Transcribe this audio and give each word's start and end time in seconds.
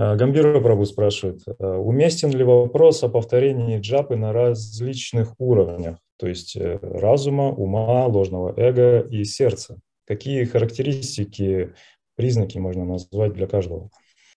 А, 0.00 0.14
Гамбира 0.14 0.60
Прабу 0.60 0.84
спрашивает, 0.84 1.42
а, 1.58 1.76
уместен 1.76 2.30
ли 2.30 2.44
вопрос 2.44 3.02
о 3.02 3.08
повторении 3.08 3.80
джапы 3.80 4.14
на 4.14 4.32
различных 4.32 5.34
уровнях, 5.40 5.98
то 6.18 6.28
есть 6.28 6.56
э, 6.56 6.78
разума, 6.80 7.48
ума, 7.48 8.06
ложного 8.06 8.54
эго 8.56 9.00
и 9.00 9.24
сердца? 9.24 9.76
Какие 10.06 10.44
характеристики, 10.44 11.74
признаки 12.14 12.58
можно 12.58 12.84
назвать 12.84 13.32
для 13.32 13.48
каждого? 13.48 13.90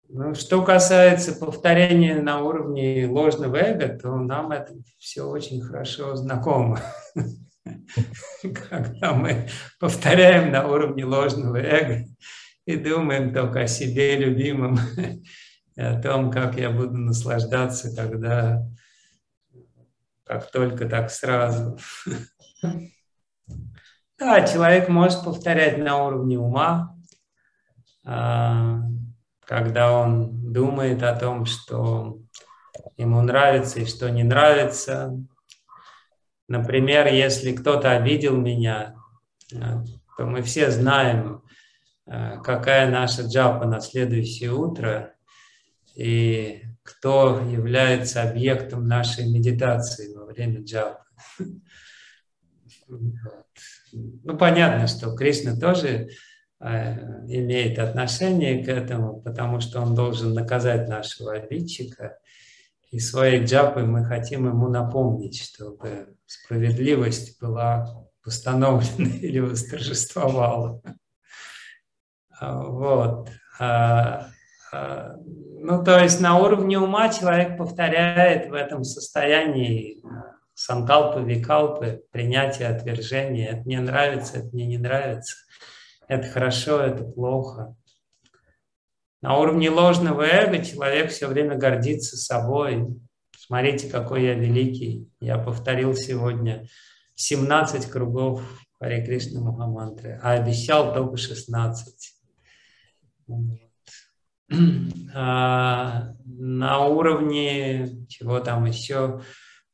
Ну, 0.10 0.34
что 0.34 0.64
касается 0.64 1.34
повторения 1.34 2.16
на 2.16 2.42
уровне 2.44 3.08
ложного 3.08 3.58
эго, 3.58 4.00
то 4.00 4.16
нам 4.16 4.52
это 4.52 4.74
все 4.98 5.22
очень 5.22 5.62
хорошо 5.62 6.16
знакомо. 6.16 6.80
Когда 8.42 9.14
мы 9.14 9.48
повторяем 9.80 10.52
на 10.52 10.68
уровне 10.68 11.06
ложного 11.06 11.58
эго 11.58 12.08
и 12.66 12.78
думаем 12.78 13.32
только 13.32 13.62
о 13.62 13.68
себе 13.68 14.18
любимом, 14.18 14.80
и 15.82 15.84
о 15.84 16.00
том, 16.00 16.30
как 16.30 16.58
я 16.58 16.70
буду 16.70 16.96
наслаждаться, 16.96 17.96
когда 17.96 18.64
как 20.24 20.52
только, 20.52 20.88
так 20.88 21.10
сразу. 21.10 21.78
Да, 24.18 24.46
человек 24.46 24.88
может 24.88 25.24
повторять 25.24 25.80
на 25.80 26.06
уровне 26.06 26.38
ума, 26.38 26.96
а, 28.06 28.82
когда 29.44 29.92
он 29.92 30.54
думает 30.54 31.02
о 31.02 31.16
том, 31.16 31.48
что 31.48 32.20
ему 32.98 33.20
нравится 33.22 33.80
и 33.80 33.88
что 33.88 34.12
не 34.12 34.22
нравится. 34.22 35.18
Например, 36.48 37.08
если 37.08 37.52
кто-то 37.52 37.90
обидел 37.94 38.38
меня, 38.38 38.94
то 39.50 40.26
мы 40.28 40.44
все 40.44 40.70
знаем, 40.70 41.42
а, 42.06 42.38
какая 42.38 42.92
наша 42.92 43.24
джапа 43.24 43.66
на 43.66 43.80
следующее 43.80 44.52
утро, 44.52 45.16
и 45.96 46.64
кто 46.84 47.42
является 47.42 48.24
объектом 48.24 48.88
нашей 48.88 49.30
медитации 49.30 50.14
во 50.14 50.26
время 50.26 50.64
джапы. 50.64 51.04
Ну, 53.94 54.38
понятно, 54.38 54.88
что 54.88 55.16
Кришна 55.16 55.56
тоже 55.58 56.10
э, 56.60 56.94
имеет 57.28 57.78
отношение 57.78 58.64
к 58.64 58.70
этому, 58.70 59.22
потому 59.22 59.60
что 59.60 59.82
он 59.82 59.96
должен 59.96 60.34
наказать 60.34 60.88
нашего 60.88 61.34
обидчика. 61.34 62.18
И 62.90 63.00
своей 63.00 63.46
джапой 63.46 63.86
мы 63.86 64.04
хотим 64.04 64.48
ему 64.48 64.68
напомнить, 64.68 65.42
чтобы 65.42 66.16
справедливость 66.26 67.40
была 67.40 68.06
установлена 68.26 69.10
или 69.22 69.40
восторжествовала. 69.40 70.82
Вот. 72.40 73.30
А, 74.72 74.78
а, 74.78 75.18
ну, 75.60 75.84
то 75.84 76.00
есть 76.00 76.20
на 76.22 76.38
уровне 76.40 76.80
ума 76.80 77.10
человек 77.10 77.58
повторяет 77.58 78.50
в 78.50 78.54
этом 78.54 78.84
состоянии 78.84 79.98
э, 79.98 80.08
санкалпы, 80.54 81.22
викалпы, 81.22 82.04
принятие, 82.12 82.70
отвержение. 82.70 83.50
Это 83.50 83.62
мне 83.66 83.80
нравится, 83.80 84.40
это 84.40 84.50
мне 84.54 84.66
не 84.66 84.78
нравится. 84.78 85.36
Это 86.08 86.28
хорошо, 86.28 86.82
это 86.82 87.04
плохо. 87.04 87.76
На 89.22 89.38
уровне 89.38 89.70
ложного 89.70 90.24
эго 90.24 90.64
человек 90.64 91.12
все 91.12 91.28
время 91.28 91.56
гордится 91.56 92.18
собой. 92.18 92.88
Смотрите, 93.38 93.90
какой 93.90 94.24
я 94.24 94.34
великий. 94.34 95.08
Я 95.20 95.38
повторил 95.38 95.94
сегодня 95.94 96.66
17 97.16 97.86
кругов 97.86 98.42
Харе 98.80 99.06
Кришна 99.06 99.42
Мухаммантры, 99.42 100.20
а 100.24 100.32
обещал 100.32 100.92
только 100.94 101.18
16. 101.18 102.16
А, 105.14 106.14
на 106.26 106.88
уровне 106.88 108.08
чего 108.08 108.40
там 108.40 108.64
еще 108.64 109.20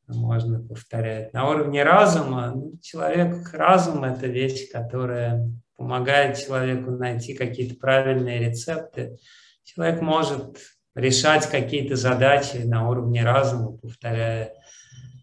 можно 0.08 0.60
повторять, 0.60 1.32
на 1.32 1.48
уровне 1.48 1.84
разума, 1.84 2.50
ну, 2.52 2.72
человек, 2.82 3.52
разум– 3.52 4.02
это 4.04 4.26
вещь, 4.26 4.68
которая 4.72 5.48
помогает 5.76 6.38
человеку 6.38 6.90
найти 6.90 7.34
какие-то 7.34 7.76
правильные 7.76 8.40
рецепты. 8.40 9.18
Человек 9.62 10.00
может 10.00 10.58
решать 10.96 11.48
какие-то 11.48 11.94
задачи 11.94 12.56
на 12.56 12.88
уровне 12.88 13.22
разума, 13.22 13.76
повторяя 13.78 14.52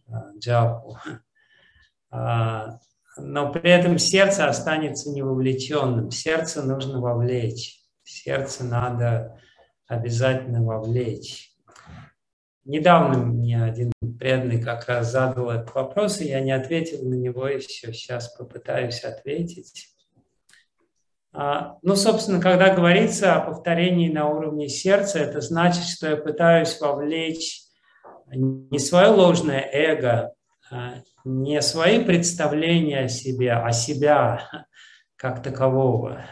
а, 0.07 0.29
джапу. 0.37 0.97
А, 2.09 2.79
но 3.17 3.51
при 3.51 3.69
этом 3.69 3.97
сердце 3.97 4.47
останется 4.47 5.09
невовлеченным. 5.09 6.11
Сердце 6.11 6.63
нужно 6.63 7.01
вовлечь. 7.01 7.84
Сердце 8.05 8.63
надо 8.63 9.39
обязательно 9.87 10.63
вовлечь. 10.63 11.51
Недавно 12.63 13.17
мне 13.17 13.63
один 13.63 13.91
преданный 14.19 14.61
как 14.61 14.87
раз 14.87 15.11
задал 15.11 15.49
этот 15.49 15.73
вопрос, 15.73 16.21
и 16.21 16.27
я 16.29 16.39
не 16.39 16.51
ответил 16.51 17.07
на 17.07 17.15
него, 17.15 17.47
и 17.47 17.57
все, 17.59 17.91
сейчас 17.93 18.29
попытаюсь 18.29 19.03
ответить. 19.03 19.89
А, 21.33 21.77
ну, 21.81 21.95
собственно, 21.95 22.39
когда 22.39 22.73
говорится 22.73 23.35
о 23.35 23.41
повторении 23.41 24.11
на 24.11 24.29
уровне 24.29 24.69
сердца, 24.69 25.19
это 25.19 25.41
значит, 25.41 25.83
что 25.85 26.09
я 26.09 26.17
пытаюсь 26.17 26.79
вовлечь 26.79 27.61
не 28.27 28.79
свое 28.79 29.07
ложное 29.09 29.67
эго, 29.71 30.33
а 30.71 31.01
не 31.23 31.61
свои 31.61 32.03
представления 32.03 33.01
о 33.01 33.09
себе, 33.09 33.53
а 33.53 33.71
себя 33.71 34.67
как 35.15 35.43
такового. 35.43 36.23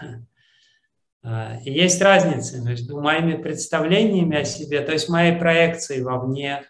А, 1.23 1.57
есть 1.63 2.01
разница 2.01 2.61
между 2.61 2.99
моими 2.99 3.41
представлениями 3.41 4.37
о 4.37 4.45
себе, 4.45 4.81
то 4.81 4.91
есть 4.91 5.09
моей 5.09 5.37
проекцией 5.37 6.03
вовне, 6.03 6.63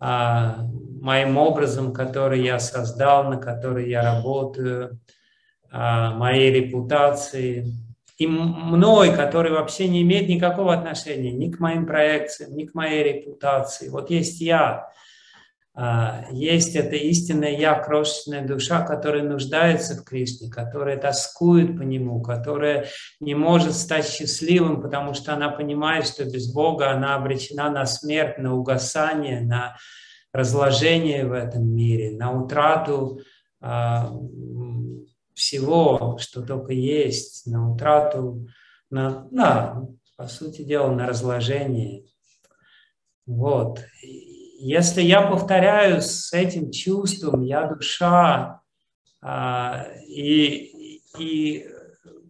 а, 0.00 0.64
моим 1.00 1.36
образом, 1.36 1.92
который 1.92 2.42
я 2.42 2.58
создал, 2.60 3.24
на 3.24 3.36
который 3.36 3.90
я 3.90 4.02
работаю, 4.02 4.98
а, 5.70 6.14
моей 6.14 6.50
репутацией, 6.50 7.74
и 8.16 8.26
мной, 8.26 9.14
который 9.14 9.52
вообще 9.52 9.86
не 9.86 10.02
имеет 10.02 10.28
никакого 10.28 10.74
отношения 10.74 11.30
ни 11.30 11.52
к 11.52 11.60
моим 11.60 11.86
проекциям, 11.86 12.56
ни 12.56 12.64
к 12.64 12.74
моей 12.74 13.04
репутации. 13.04 13.90
Вот 13.90 14.10
есть 14.10 14.40
я, 14.40 14.90
есть 16.32 16.74
эта 16.74 16.96
истинная 16.96 17.56
я, 17.56 17.78
крошечная 17.78 18.44
душа, 18.44 18.82
которая 18.82 19.22
нуждается 19.22 19.94
в 19.94 20.02
Кришне, 20.02 20.50
которая 20.50 20.96
тоскует 20.96 21.78
по 21.78 21.82
Нему, 21.82 22.20
которая 22.20 22.86
не 23.20 23.36
может 23.36 23.74
стать 23.74 24.08
счастливым, 24.08 24.82
потому 24.82 25.14
что 25.14 25.34
она 25.34 25.50
понимает, 25.50 26.06
что 26.06 26.24
без 26.24 26.52
Бога 26.52 26.90
она 26.90 27.14
обречена 27.14 27.70
на 27.70 27.86
смерть, 27.86 28.38
на 28.38 28.56
угасание, 28.56 29.40
на 29.40 29.76
разложение 30.32 31.24
в 31.26 31.32
этом 31.32 31.68
мире, 31.68 32.10
на 32.10 32.32
утрату 32.32 33.20
а, 33.60 34.12
всего, 35.34 36.18
что 36.18 36.42
только 36.42 36.72
есть, 36.72 37.46
на 37.46 37.72
утрату, 37.72 38.48
на, 38.90 39.28
на, 39.30 39.86
по 40.16 40.26
сути 40.26 40.62
дела, 40.62 40.92
на 40.92 41.06
разложение. 41.06 42.04
Вот 43.26 43.80
если 44.60 45.02
я 45.02 45.22
повторяю 45.22 46.02
с 46.02 46.32
этим 46.32 46.72
чувством, 46.72 47.42
я 47.42 47.66
душа, 47.66 48.60
а, 49.22 49.86
и, 50.08 51.00
и 51.18 51.66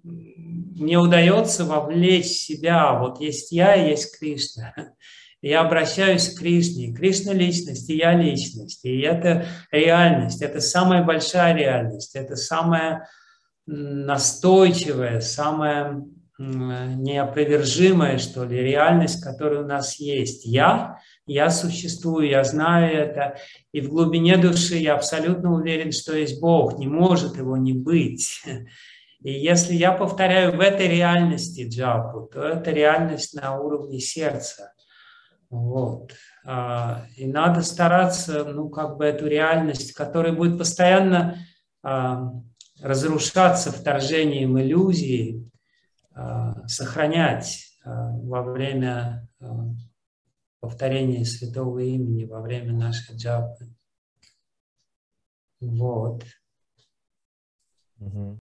мне 0.02 0.98
удается 0.98 1.64
вовлечь 1.64 2.26
себя, 2.26 2.98
вот 2.98 3.20
есть 3.20 3.50
я, 3.50 3.74
есть 3.74 4.18
Кришна, 4.18 4.74
я 5.40 5.62
обращаюсь 5.62 6.28
к 6.28 6.38
Кришне, 6.38 6.92
Кришна 6.92 7.32
личность, 7.32 7.88
и 7.88 7.96
я 7.96 8.12
личность, 8.12 8.84
и 8.84 9.00
это 9.00 9.46
реальность, 9.70 10.42
это 10.42 10.60
самая 10.60 11.04
большая 11.04 11.56
реальность, 11.56 12.14
это 12.14 12.36
самая 12.36 13.08
настойчивая, 13.66 15.20
самая 15.20 16.04
неопровержимая, 16.38 18.18
что 18.18 18.44
ли, 18.44 18.58
реальность, 18.58 19.22
которая 19.22 19.62
у 19.62 19.66
нас 19.66 19.98
есть. 19.98 20.44
Я 20.44 20.98
я 21.28 21.50
существую, 21.50 22.28
я 22.28 22.42
знаю 22.42 22.96
это, 22.96 23.36
и 23.72 23.80
в 23.80 23.90
глубине 23.90 24.36
души 24.36 24.76
я 24.76 24.94
абсолютно 24.94 25.52
уверен, 25.52 25.92
что 25.92 26.16
есть 26.16 26.40
Бог, 26.40 26.78
не 26.78 26.86
может 26.86 27.36
его 27.36 27.56
не 27.56 27.74
быть. 27.74 28.42
И 29.20 29.32
если 29.32 29.74
я 29.74 29.92
повторяю 29.92 30.56
в 30.56 30.60
этой 30.60 30.88
реальности 30.88 31.68
джапу, 31.68 32.30
то 32.32 32.42
это 32.42 32.70
реальность 32.70 33.34
на 33.34 33.58
уровне 33.58 33.98
сердца. 33.98 34.72
Вот. 35.50 36.12
А, 36.46 37.04
и 37.16 37.26
надо 37.26 37.62
стараться, 37.62 38.44
ну, 38.44 38.68
как 38.68 38.96
бы 38.96 39.04
эту 39.04 39.26
реальность, 39.26 39.92
которая 39.92 40.32
будет 40.32 40.56
постоянно 40.56 41.38
а, 41.82 42.32
разрушаться 42.80 43.72
вторжением 43.72 44.58
иллюзии, 44.58 45.50
а, 46.14 46.66
сохранять 46.66 47.64
во 47.84 48.42
время 48.42 49.28
повторение 50.60 51.24
святого 51.24 51.78
имени 51.80 52.24
во 52.24 52.40
время 52.40 52.72
нашей 52.72 53.16
джапы. 53.16 53.72
Вот. 55.60 56.24
Угу. 58.00 58.36